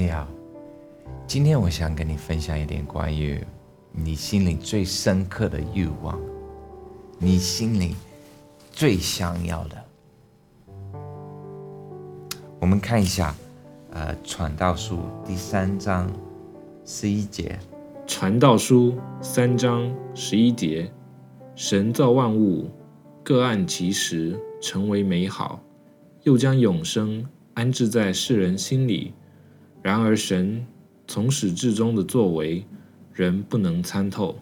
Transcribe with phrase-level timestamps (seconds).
[0.00, 0.26] 你好，
[1.26, 3.38] 今天我想跟你分享一点关于
[3.92, 6.18] 你心里最深刻的欲望，
[7.18, 7.94] 你心里
[8.72, 9.76] 最想要的。
[12.58, 13.34] 我们看一下，
[13.90, 14.96] 呃，《传道书》
[15.26, 16.10] 第三章
[16.86, 17.58] 十一节，
[18.10, 18.92] 《传道书》
[19.22, 20.90] 三章十一节，
[21.54, 22.70] 神造万物，
[23.22, 25.60] 各按其时，成为美好，
[26.22, 29.12] 又将永生安置在世人心里。
[29.82, 30.66] 然而，神
[31.06, 32.66] 从始至终的作为，
[33.14, 34.38] 人不能参透。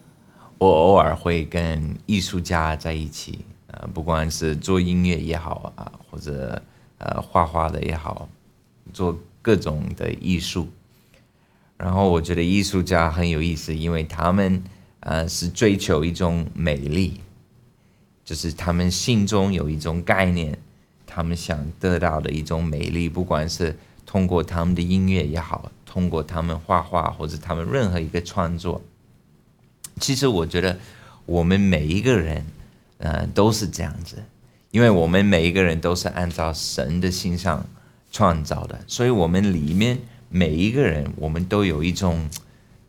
[0.58, 3.38] 我偶尔会跟艺术家在一起，
[3.68, 6.60] 呃，不管是做音乐也好啊，或者
[6.98, 8.28] 呃画画的也好，
[8.92, 10.66] 做各种的艺术。
[11.76, 14.60] 然后我觉得艺术家很有意思，因为他们
[14.98, 17.20] 呃是追求一种美丽，
[18.24, 20.58] 就是他们心中有一种概念，
[21.06, 23.78] 他们想得到的一种美丽，不管是。
[24.08, 28.80] 通过他们的音乐也好，通过他们画画或者他们任何一个创作，
[30.00, 30.78] 其实我觉得
[31.26, 32.46] 我们每一个人，
[32.96, 34.24] 呃，都是这样子，
[34.70, 37.66] 因为我们每一个人都是按照神的心上
[38.10, 39.98] 创造的，所以我们里面
[40.30, 42.30] 每一个人，我们都有一种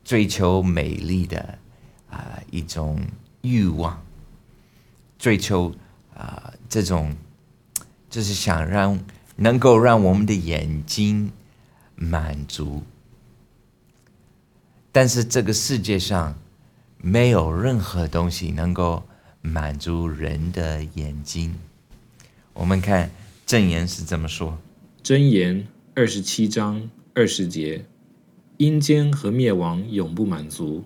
[0.06, 1.60] 追求美丽的
[2.10, 2.98] 啊一种
[3.42, 4.02] 欲望，
[5.18, 5.76] 追求
[6.16, 7.14] 啊这种
[8.10, 8.98] 就是想让。
[9.42, 11.32] 能够让我们的眼睛
[11.96, 12.84] 满足，
[14.92, 16.38] 但是这个世界上
[16.98, 19.04] 没有任何东西能够
[19.42, 21.56] 满足人的眼睛。
[22.52, 23.12] 我们看
[23.46, 24.58] 正言是怎么说：
[25.02, 27.86] 真言二十七章二十节，
[28.58, 30.84] 阴间和灭亡永不满足，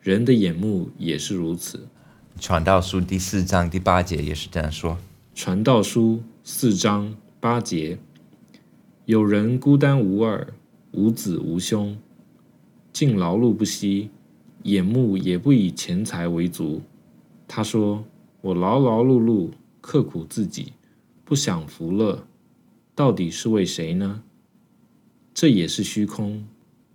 [0.00, 1.86] 人的眼目也是如此。
[2.40, 4.96] 传道书第四章第八节也是这样说：
[5.34, 7.14] 传道书四章。
[7.42, 7.98] 八节，
[9.04, 10.54] 有人孤单无二，
[10.92, 11.98] 无子无兄，
[12.92, 14.10] 竟劳碌不息，
[14.62, 16.82] 眼目也不以钱财为足。
[17.48, 18.04] 他说
[18.42, 19.50] ：“我劳劳碌碌，
[19.80, 20.74] 刻苦自己，
[21.24, 22.24] 不享福乐，
[22.94, 24.22] 到底是为谁呢？
[25.34, 26.46] 这也是虚空，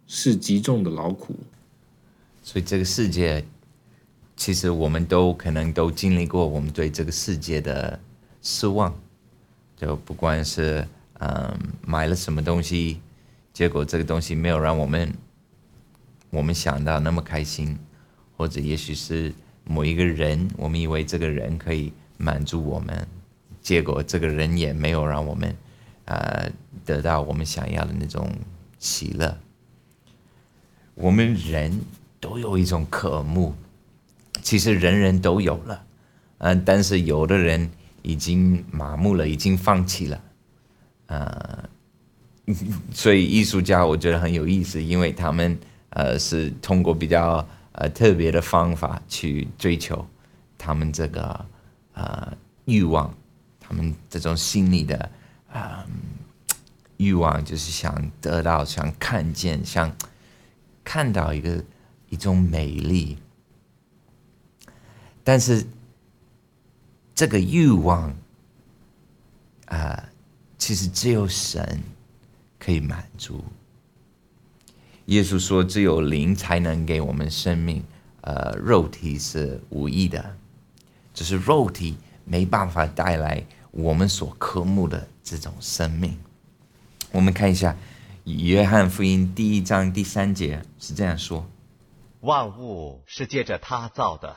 [0.05, 1.35] 是极重的劳苦。
[2.41, 3.43] 所以这个世界，
[4.37, 7.99] 其实我们都可能都经历过，我们对这个世界的
[8.41, 8.97] 失望。”
[9.79, 10.87] 就不管是
[11.19, 11.55] 嗯
[11.85, 12.99] 买了什么东西，
[13.53, 15.13] 结果这个东西没有让我们
[16.31, 17.77] 我们想到那么开心，
[18.35, 19.31] 或者也许是
[19.63, 23.07] 某一个人，我们以为这个人可以满足我们，
[23.61, 25.55] 结果这个人也没有让我们
[26.05, 26.51] 呃
[26.83, 28.27] 得到我们想要的那种
[28.79, 29.37] 喜乐。
[30.95, 31.79] 我们人
[32.19, 33.53] 都有一种渴慕，
[34.41, 35.85] 其实人人都有了，
[36.39, 37.69] 嗯，但是有的人。
[38.07, 40.21] 已经麻木了，已经放弃了，
[41.07, 41.69] 呃，
[42.93, 45.59] 所以艺术家我觉得很有意思，因为他们
[45.89, 50.07] 呃是通过比较呃特别的方法去追求
[50.57, 51.45] 他们这个
[51.95, 52.31] 呃
[52.63, 53.13] 欲望，
[53.59, 55.11] 他们这种心理的
[55.51, 55.85] 啊
[56.95, 59.93] 欲望，就是想得到、想看见、想
[60.81, 61.61] 看到一个
[62.07, 63.17] 一种美丽，
[65.25, 65.67] 但是。
[67.17, 68.15] 这个欲望
[69.65, 70.07] 啊，
[70.59, 71.81] 其实只有神
[72.59, 73.43] 可以满足。
[75.05, 77.83] 耶稣说：“只有灵才能给我们生命，
[78.21, 80.37] 呃，肉体是无益的，
[81.11, 86.15] 只是肉体没办法带来我们所渴慕的这种生命。”
[87.11, 87.75] 我们看一下
[88.31, 91.49] 《约翰福音》第一章第三节是这样说
[92.21, 94.35] ：“万物是借着他造的，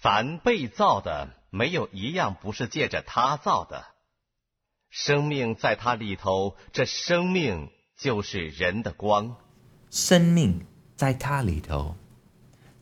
[0.00, 3.86] 凡被造的。”没有一样不是借着他造的，
[4.90, 9.36] 生命在他里头，这生命就是人的光。
[9.90, 11.96] 生命在他里头，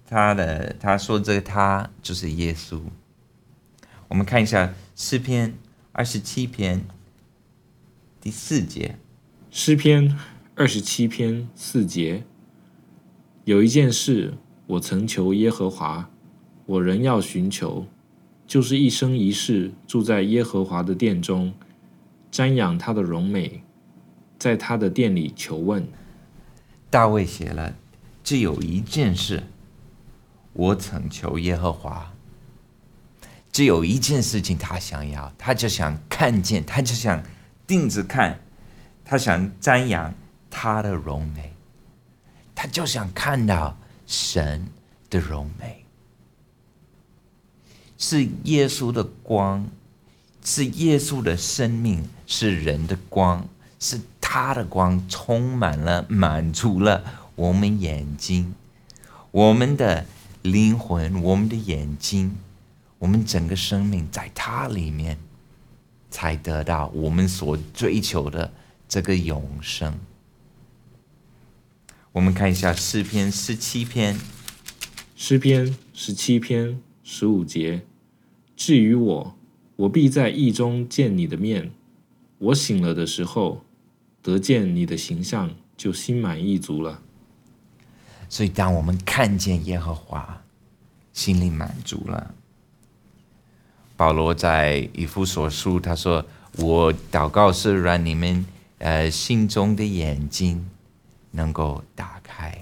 [0.08, 2.82] 他的他说这个他就是耶稣。
[4.08, 5.56] 我们看一下诗篇
[5.92, 6.84] 二十七篇
[8.20, 8.98] 第四节。
[9.52, 10.18] 诗篇
[10.56, 12.24] 二十七篇四节，
[13.44, 14.34] 有一件事
[14.66, 16.10] 我曾求耶和华，
[16.66, 17.86] 我仍要寻求。
[18.54, 21.52] 就是一生一世住在耶和华的殿中，
[22.30, 23.64] 瞻仰他的荣美，
[24.38, 25.84] 在他的殿里求问。
[26.88, 27.74] 大卫写了，
[28.22, 29.42] 只有一件事，
[30.52, 32.14] 我曾求耶和华。
[33.50, 37.20] 只有一件事情他想要，他就想看见，他就想
[37.66, 38.38] 定着看，
[39.04, 40.14] 他想瞻仰
[40.48, 41.52] 他的荣美，
[42.54, 44.64] 他就想看到神
[45.10, 45.83] 的荣美。
[48.06, 49.66] 是耶稣的光，
[50.44, 53.48] 是耶稣的生命，是人的光，
[53.80, 57.02] 是他的光充满了，满足了
[57.34, 58.54] 我们眼睛，
[59.30, 60.04] 我们的
[60.42, 62.36] 灵魂，我们的眼睛，
[62.98, 65.18] 我们整个生命在他里面，
[66.10, 68.52] 才得到我们所追求的
[68.86, 69.98] 这个永生。
[72.12, 74.20] 我们看一下诗篇十七篇，
[75.16, 77.82] 诗篇十七篇十五节：
[78.56, 79.36] 至于我，
[79.76, 81.70] 我必在意中见你的面。
[82.38, 83.64] 我醒了的时候，
[84.22, 87.00] 得见你的形象，就心满意足了。
[88.28, 90.42] 所以，当我们看见耶和华，
[91.12, 92.34] 心里满足了。
[93.96, 96.24] 保罗在以弗所书他说
[96.58, 98.44] ：“我祷告是让你们
[98.78, 100.68] 呃心中的眼睛。”
[101.36, 102.56] 能够打开，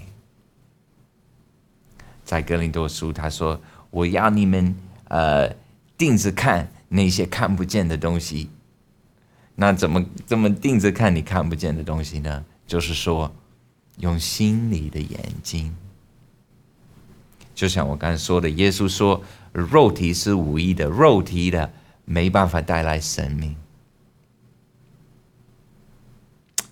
[2.25, 3.61] 在格林多书他说
[3.91, 4.75] ：“我要你们
[5.09, 5.55] 呃
[6.03, 8.49] 定着看那些看不见的东西。
[9.55, 12.43] 那怎么怎么定着看你看不见的东西呢？
[12.67, 13.33] 就是说，
[13.99, 15.73] 用心里的眼睛。
[17.55, 19.23] 就像我刚才说的，耶稣说，
[19.53, 21.71] 肉体是无意的，肉体的
[22.03, 23.55] 没办法带来生命。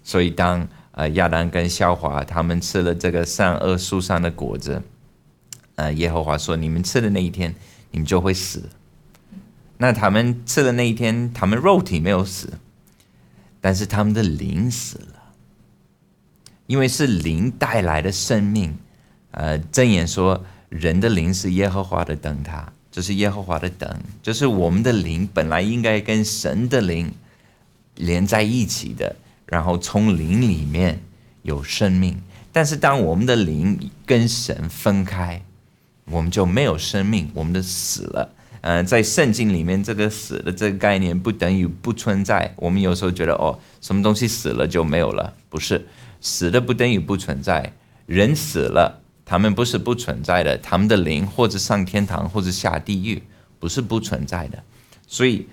[0.04, 4.84] 所以当。”呃，亚当跟夏华他们吃了这个善恶树上的果子，
[5.76, 7.56] 呃，耶和华说：“你们吃的那一天，
[7.92, 8.68] 你们就会死。”
[9.82, 12.54] 那他们吃的那一天，他们肉体没有死，
[13.60, 15.34] 但是他们的灵死了，
[16.68, 18.78] 因为是灵带来的生命。
[19.32, 23.90] 呃，正言说：“人的灵是耶和华的灯塔，就是耶和华的灯，
[24.22, 27.12] 就是我们的灵本来应该跟神的灵
[27.96, 29.16] 连在一起的。”
[29.50, 31.02] 然后从灵里面
[31.42, 35.44] 有生命，但是当我们的灵跟神分开，
[36.06, 38.36] 我们就没有生命，我们的死了。
[38.62, 42.54] 嗯，在圣经里面，这个死的这个概念不等于不存在。
[42.58, 45.88] 我们有时候觉得哦，什么东西死了就没有了，不是，
[46.20, 47.74] 死的不等于不存在。
[48.06, 53.24] 人死了，他们不是不存在的，他们的灵或者上天堂或者下地狱，
[53.60, 54.64] 不是不存在的。
[55.08, 55.48] 所以，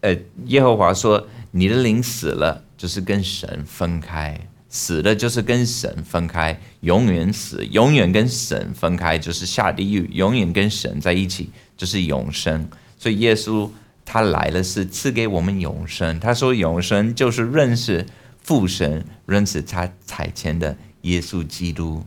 [0.00, 1.26] 呃，耶和华说。
[1.52, 4.34] 你的灵死了，就是跟神分开；
[4.76, 12.68] 死的就是跟神分开，永远死，永远跟神分开，就是下地狱；永远跟神在一起，就是永生。
[12.98, 13.70] 所以耶稣
[14.04, 16.20] 他来了，是赐给我们永生。
[16.20, 18.04] 他说永生就是认识
[18.42, 22.04] 父神，认识他彩前的耶稣基督。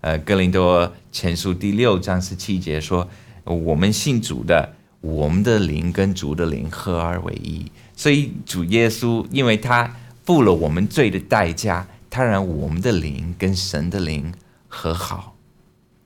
[0.00, 3.10] 呃，哥林多前书第六章十七节说：
[3.42, 7.66] 我们信主的，我们的灵跟主的灵合而为一。
[7.96, 9.96] 所以主耶稣，因为他
[10.30, 14.32] 付了我们罪的代价，他让我们的灵跟神的灵
[14.68, 15.34] 和好，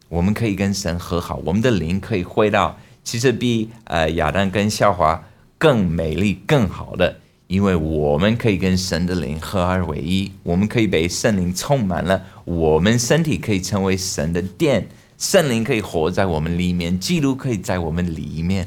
[0.08, 5.22] 我们可以跟神和好，我们的灵可以回到其实比呃亚当跟夏华
[5.58, 14.88] 更美丽、更好的，因为我们可以跟神的灵合二为一，我们可以被圣灵充满了，我们身体可以成为神的殿，
[15.18, 18.66] 圣灵可以活在我们里面，基督可以在我们里面，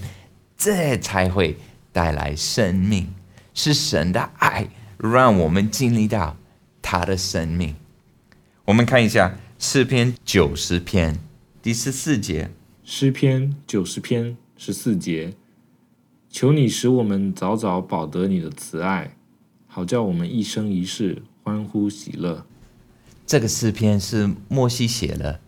[0.55, 1.57] 这才会
[1.91, 3.11] 带来生命。
[3.55, 4.67] 是神的爱，
[4.97, 6.35] 让我们经历到
[6.81, 7.75] 他的生命。
[8.65, 11.19] 我们看一下诗篇九十篇
[11.61, 12.49] 第十四节。
[12.83, 15.33] 诗篇九十篇十四节，
[16.29, 19.15] 求你使我们早早保得你的慈爱，
[19.67, 22.45] 好叫我们一生一世欢呼喜乐。
[23.25, 25.39] 这个诗篇是摩西写的。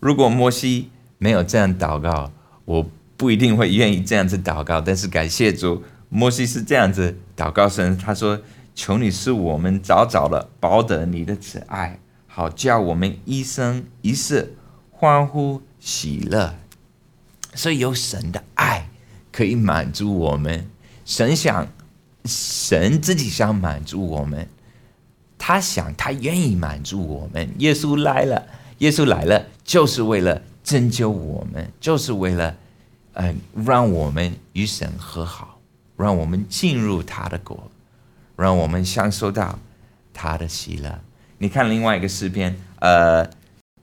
[0.00, 0.88] 如果摩西
[1.18, 2.32] 没有这样祷告，
[2.64, 4.80] 我不一定会愿意这样子祷告。
[4.80, 5.82] 但是感谢主。
[6.08, 8.40] 摩西是这样子祷告神，他说
[8.76, 14.54] ：“求你使我们早早的保得你的慈爱，好叫我们一生一世
[14.92, 16.54] 欢呼喜乐。”
[17.56, 18.90] 所以有神的爱
[19.32, 20.68] 可以满足我们，
[21.06, 21.66] 神想，
[22.26, 24.46] 神自己想满足我们，
[25.38, 27.50] 他想，他愿意满足我们。
[27.58, 28.46] 耶稣来了，
[28.78, 32.54] 耶稣来了，就是为了拯救我们，就是为了，
[33.14, 35.58] 嗯，让我们与神和好。
[35.96, 37.70] 让我们进入他的国，
[38.36, 39.58] 让我们享受到
[40.12, 41.00] 他的喜乐。
[41.38, 43.30] 你看另外一个诗篇，呃，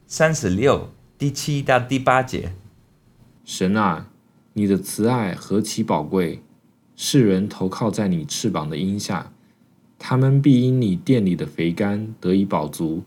[0.08, 2.54] 三十六第七到第八节。
[3.44, 4.10] 神啊，
[4.54, 6.42] 你的慈爱何其宝贵！
[6.96, 9.32] 世人投靠在你翅膀的荫下，
[9.98, 13.04] 他们必因你殿里的肥甘得以饱足。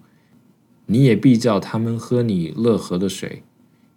[0.86, 3.42] 你也必叫他们喝你乐河的水，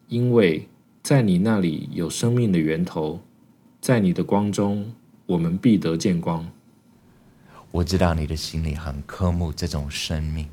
[0.08, 0.68] 因为
[1.04, 3.20] 在你那里有生命的源头，
[3.82, 4.94] 在你的光中。
[5.28, 6.50] 我们必得见光。
[7.72, 10.48] 我知道你的心里很渴慕这种生命，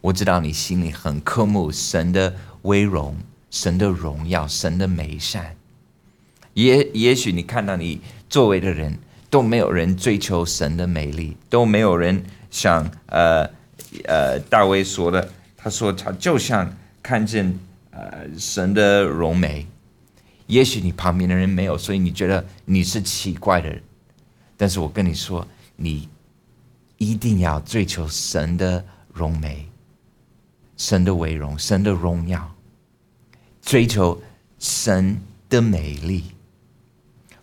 [0.00, 3.16] 我知道你心里很渴慕神的威荣、
[3.50, 5.56] 神的荣耀、神的美善。
[6.54, 8.98] 也也许你看到你周围的人
[9.28, 13.50] 都没有人追求神的美丽，都没有人像呃
[14.04, 16.72] 呃大卫说的，他说他就像
[17.02, 17.58] 看见
[17.90, 19.66] 呃神的荣美。
[20.46, 23.82] 也许你旁边的人没有，所以你觉得你是奇怪的人。
[24.56, 25.46] 但是我跟你说，
[25.76, 26.08] 你
[26.98, 29.68] 一定要追求神的荣美、
[30.76, 32.54] 神的伟荣、神的荣耀，
[33.62, 34.20] 追求
[34.58, 36.24] 神的美丽。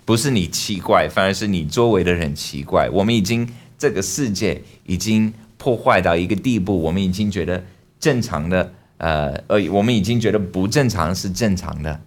[0.06, 2.90] 不是你奇怪，反而是你周围的人奇怪。
[2.90, 3.48] 我们已经
[3.78, 7.64] 这个世界已经破坏到一个地步，我们已经觉得
[8.00, 12.02] 正常的，呃呃，我们已经觉得不正常是正常的。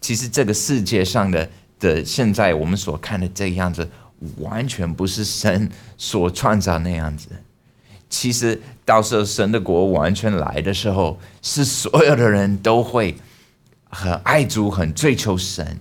[0.00, 3.90] 其实这个世界上的的现在我们所看的这个样子，
[4.38, 7.28] 完全不是神所创造那样子。
[8.08, 13.16] 其实到时候神的国完全来的时候，是所有的人都会
[13.90, 15.78] 很爱主、很追求神。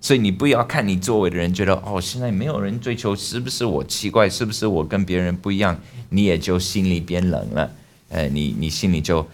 [0.00, 4.28] 所以你不要看你周围的人觉得哦，现在没有人追求，是不是我奇怪？
[4.28, 5.78] 是不是我跟别人不一样？
[6.10, 7.70] 你也就心里变冷了。
[8.08, 9.26] 呃，你你心里就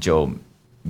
[0.00, 0.30] 就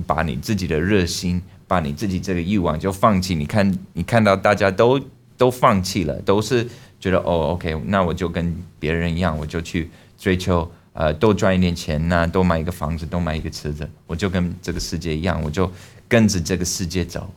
[0.05, 1.41] 把你自己的热心。
[1.69, 3.35] 把你自己这个欲望就放弃。
[3.35, 4.99] 你看，你看到大家都
[5.39, 6.67] 都放弃了，都是
[6.99, 15.71] 觉得哦，OK，那我就跟别人一样，我就去追求，呃，多赚一点钱呐，多买一个房子，多买一个车子，我就跟这个世界一样，我就
[16.07, 17.33] 跟着这个世界走。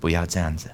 [0.00, 0.70] 不要这样子，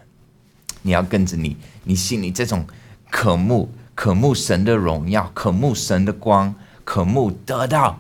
[0.83, 2.67] 你要跟着你，你心里这种
[3.11, 7.99] 渴慕、渴慕神的荣耀、渴慕神的光、渴慕得到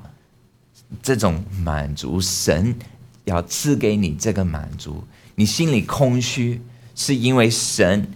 [1.03, 2.77] 这种满足神。
[3.25, 6.63] 要赐给你这个满足，你心里空虚，
[6.95, 8.11] 是因为神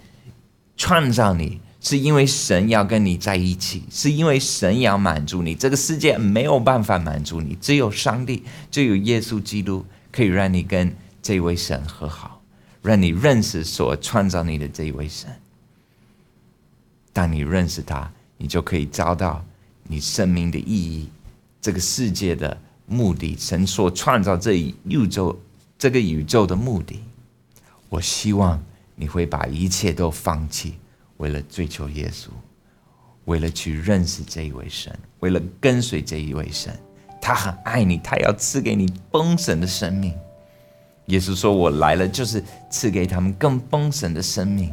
[0.76, 5.54] 创造你，是因为神要跟你在一起，是因为神要满足你。
[5.54, 12.42] 这个世界没有办法满足你，只有上帝，只有耶稣基督可以让你跟这位神和好，
[12.82, 15.30] 让你认识所创造你的这一位神。
[17.12, 19.44] 当你认识他，你就可以找到
[19.84, 21.08] 你生命的意义，
[21.60, 22.58] 这个世界的。
[22.84, 25.40] 目的，神所创造这一宇宙，
[25.78, 27.00] 这个宇宙的目的，
[27.88, 28.62] 我希望
[29.02, 30.78] 你会把一切都放弃，
[31.16, 32.28] 为了追求耶稣，
[33.25, 36.73] 为了去认识这一位神，为了跟随这一位神。
[37.21, 40.14] 他很爱你，他要赐给你丰盛的生命。
[41.06, 42.40] 耶稣说：“我来了，就是
[42.71, 44.73] 赐给他们更丰盛的生命。”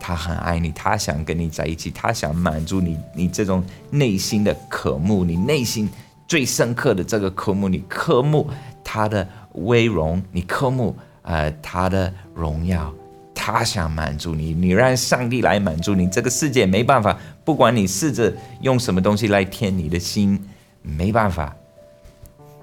[0.00, 5.90] 他很爱你，他想跟你在一起，他想满足你，你这种内心的渴慕，你内心。
[6.26, 8.48] 最深刻的这个科目，你科目
[8.82, 10.96] 他的威荣，你科目
[11.30, 12.92] 呃他的荣耀，
[13.32, 20.44] 他想满足你，你让上帝来满足你，这个世界没办法，不管你试着用什么东西来填你的心，
[20.82, 21.54] 没办法，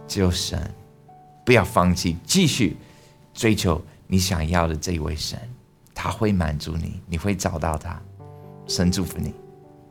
[0.06, 0.70] 只有神，
[1.46, 2.76] 不要放弃，继续
[3.34, 5.40] 追求你想要的这一位神，
[5.96, 7.98] 他会满足你，你会找到他，
[8.68, 9.34] 神祝福你，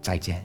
[0.02, 0.44] 再见。